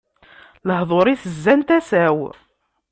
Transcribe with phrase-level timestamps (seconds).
[0.67, 2.19] Lehduṛ-is zzan tasa-w.